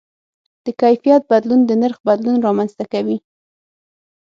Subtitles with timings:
[0.65, 3.17] د کیفیت بدلون د نرخ بدلون رامنځته کوي.